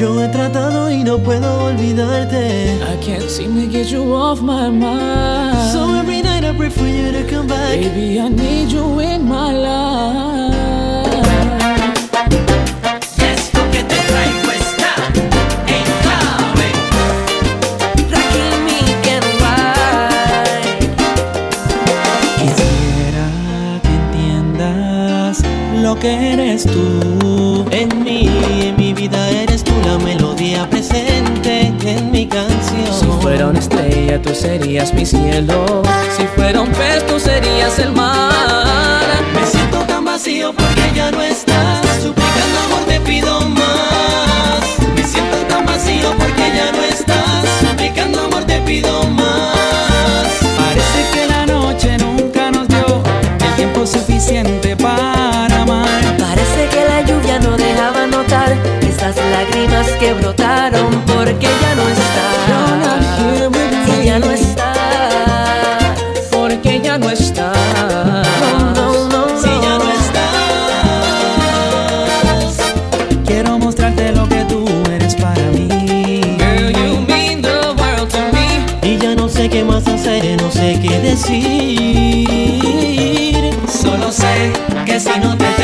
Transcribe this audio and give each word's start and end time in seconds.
Yo 0.00 0.18
he 0.18 0.28
tratado 0.28 0.90
y 0.90 1.04
no 1.04 1.18
puedo 1.18 1.66
olvidarte. 1.66 2.80
I 2.82 2.96
can't 3.04 3.28
seem 3.28 3.54
to 3.60 3.66
get 3.66 3.90
you 3.90 4.14
off 4.14 4.40
my 4.40 4.70
mind. 4.70 5.72
So 5.74 5.94
every 5.94 6.22
night 6.22 6.42
I 6.42 6.56
pray 6.56 6.70
for 6.70 6.86
you 6.86 7.12
to 7.12 7.22
come 7.28 7.46
back. 7.46 7.78
Baby, 7.78 8.18
I 8.18 8.30
need 8.30 8.72
you 8.72 8.98
in 9.00 9.28
my 9.28 9.52
life. 9.52 10.56
Que 13.72 13.84
te 13.84 13.96
traigo 14.08 14.50
está 14.52 14.94
en 15.68 15.84
clave. 16.00 16.72
Quisiera 22.38 23.26
que 23.82 23.92
entiendas 24.16 25.42
lo 25.82 25.94
que 25.98 26.32
eres 26.32 26.64
tú. 26.64 27.49
La 29.84 29.98
melodía 29.98 30.68
presente 30.68 31.72
en 31.84 32.10
mi 32.10 32.26
canción. 32.26 32.92
Si 32.92 33.06
fuera 33.22 33.48
una 33.48 33.58
estrella, 33.58 34.20
tú 34.20 34.34
serías 34.34 34.92
mi 34.94 35.04
cielo. 35.04 35.82
Si 36.16 36.26
fuera 36.34 36.60
un 36.60 36.70
pez, 36.70 37.06
tú 37.06 37.18
serías 37.18 37.78
el 37.78 37.92
mar. 37.92 39.04
Me 39.34 39.46
siento 39.46 39.78
tan 39.80 40.04
vacío 40.04 40.52
porque 40.52 40.92
ya 40.94 41.10
no 41.10 41.22
estás. 41.22 41.86
Suplicando 42.02 42.60
amor 42.66 42.84
te 42.86 43.00
pido 43.00 43.40
más. 43.40 43.59
Que 60.00 60.12
brotaron 60.14 60.90
porque 61.06 61.46
ya 61.60 61.74
no 61.74 61.82
estás. 61.86 62.36
Y 64.00 64.04
ya 64.06 64.18
no 64.18 64.30
estás. 64.30 65.98
porque 66.30 66.80
ya 66.80 66.96
no 66.96 67.10
estás. 67.10 67.54
No, 68.74 69.08
no, 69.08 69.28
Si 69.42 69.48
ya 69.48 69.78
no 69.78 69.92
estás. 69.92 70.22
Quiero 73.26 73.58
mostrarte 73.58 74.12
lo 74.12 74.26
que 74.26 74.42
tú 74.46 74.64
eres 74.90 75.14
para 75.16 75.42
mí. 75.50 75.68
Girl, 76.38 76.70
you 76.72 77.00
mean 77.06 77.42
the 77.42 77.74
world 77.76 78.08
to 78.08 78.32
me. 78.32 78.64
Y 78.82 78.96
ya 78.96 79.14
no 79.14 79.28
sé 79.28 79.50
qué 79.50 79.62
más 79.64 79.86
hacer, 79.86 80.40
no 80.40 80.50
sé 80.50 80.80
qué 80.82 80.98
decir. 81.00 82.30
Solo 83.68 84.10
sé 84.10 84.50
que 84.86 84.98
si 84.98 85.18
no 85.20 85.36
te 85.36 85.59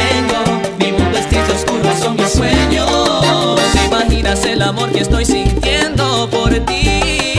amor 4.86 4.92
que 4.92 5.02
estoy 5.02 5.24
sintiendo 5.24 6.28
por 6.30 6.50
ti? 6.66 7.34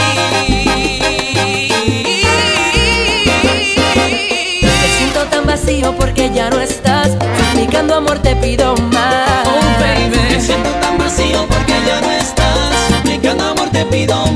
Me 4.62 4.98
siento 4.98 5.24
tan 5.30 5.46
vacío 5.46 5.96
porque 5.96 6.32
ya 6.34 6.50
no 6.50 6.60
estás. 6.60 7.12
Suplicando 7.52 7.96
amor 7.96 8.20
te 8.20 8.36
pido 8.36 8.76
más. 8.92 9.48
Oh, 9.48 9.80
baby. 9.80 10.18
Me 10.30 10.42
siento 10.42 10.70
tan 10.82 10.98
vacío 10.98 11.46
porque 11.48 11.74
ya 11.86 12.02
no 12.02 12.12
estás. 12.12 12.48
Suplicando 12.90 13.46
amor 13.46 13.70
te 13.70 13.86
pido 13.86 14.16
más. 14.16 14.27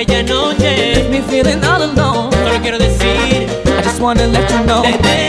Aquella 0.00 0.54
Leave 0.58 1.10
me 1.10 1.20
feeling 1.20 1.62
all 1.62 1.82
alone. 1.82 2.32
solo 2.32 2.58
quiero 2.62 2.78
decir. 2.78 3.46
I 3.66 3.82
just 3.82 4.00
wanna 4.00 4.26
let 4.28 4.50
you 4.50 4.64
know. 4.64 5.19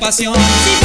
En 0.00 0.77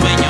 when 0.00 0.23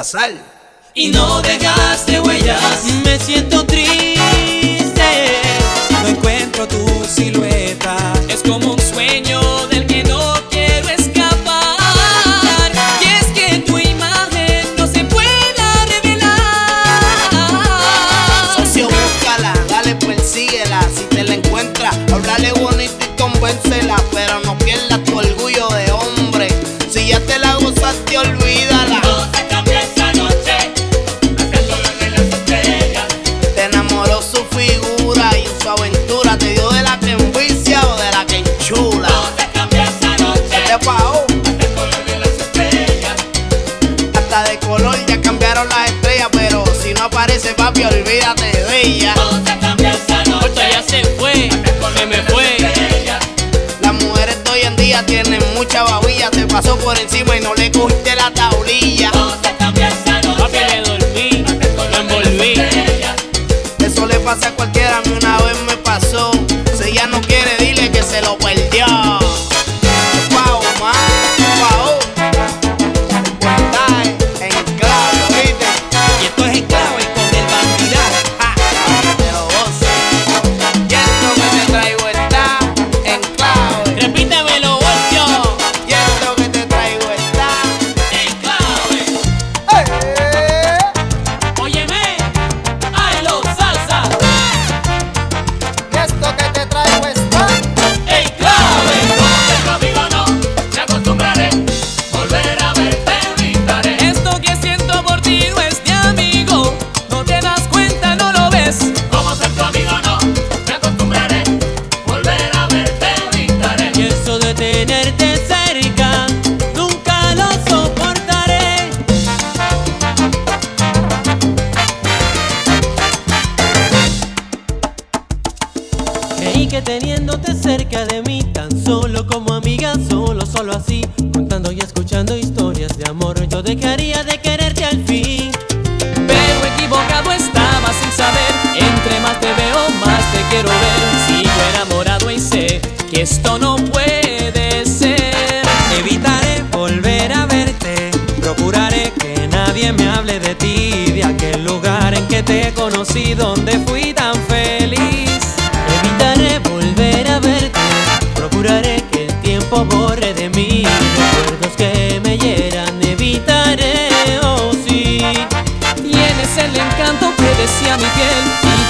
casal. 0.00 0.34
Y 0.94 1.08
no 1.08 1.42
dejaste 1.42 2.20
huellas. 2.22 2.84
Me 3.04 3.18
siento 3.18 3.59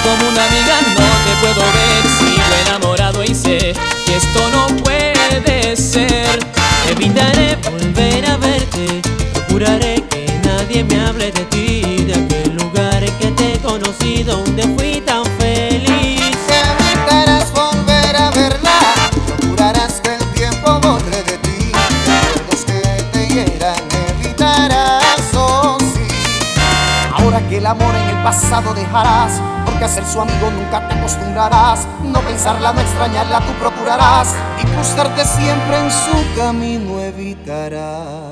Como 0.03 0.29
una 0.29 0.45
amiga 0.45 0.81
no 0.97 1.07
te 1.25 1.31
puedo 1.41 1.61
ver, 1.61 2.03
sigo 2.17 2.55
enamorado 2.65 3.23
y 3.23 3.35
sé 3.35 3.73
que 4.05 4.15
esto 4.15 4.49
no 4.51 4.67
puede 4.77 5.75
ser. 5.75 6.39
Evitaré 6.89 7.55
volver 7.57 8.25
a 8.25 8.37
verte, 8.37 9.01
procuraré 9.33 10.03
que 10.09 10.25
nadie 10.43 10.83
me 10.83 10.99
hable 10.99 11.31
de 11.31 11.45
ti, 11.45 12.03
de 12.03 12.13
aquel 12.15 12.55
lugar 12.55 13.03
en 13.03 13.13
que 13.19 13.31
te 13.31 13.53
he 13.53 13.59
conocido, 13.59 14.37
donde 14.37 14.63
fui 14.75 15.01
tan 15.01 15.23
feliz. 15.37 16.35
Evitarás 16.79 17.51
volver 17.53 18.15
a 18.15 18.31
verla, 18.31 18.79
procurarás 19.27 20.01
que 20.01 20.15
el 20.15 20.25
tiempo 20.33 20.79
borre 20.79 21.23
de 21.23 21.37
ti, 21.37 21.71
los 22.49 22.65
que 22.65 22.81
te 23.13 23.27
hieran 23.27 23.75
evitarás, 24.09 25.21
oh 25.35 25.77
sí. 25.79 26.07
Ahora 27.13 27.39
que 27.47 27.57
el 27.57 27.65
amor 27.67 27.95
en 27.95 28.09
el 28.17 28.23
pasado 28.23 28.73
dejarás 28.73 29.39
que 29.81 29.87
ser 29.87 30.05
su 30.05 30.21
amigo 30.21 30.51
nunca 30.51 30.87
te 30.87 30.93
acostumbrarás. 30.93 31.87
No 32.03 32.19
pensarla, 32.21 32.71
no 32.71 32.81
extrañarla, 32.81 33.39
tú 33.39 33.51
procurarás 33.53 34.35
y 34.61 34.65
cruzarte 34.67 35.25
siempre 35.25 35.79
en 35.79 35.89
su 35.89 36.35
camino 36.39 36.99
evitarás. 36.99 38.30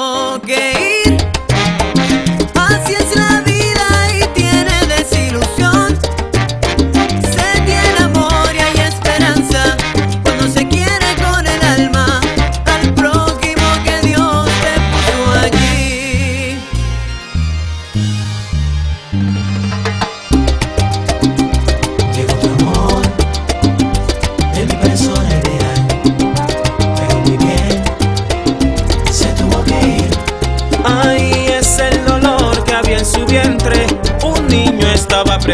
tengo 0.00 0.40
que. 0.40 1.19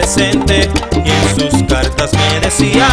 presente 0.00 0.68
y 1.06 1.08
en 1.08 1.40
sus 1.40 1.62
cartas 1.62 2.10
me 2.12 2.40
decía 2.40 2.86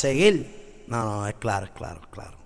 seguir. 0.00 0.84
No, 0.88 1.04
no, 1.04 1.26
es 1.26 1.34
claro, 1.34 1.66
es 1.66 1.72
claro, 1.72 2.00
claro. 2.10 2.38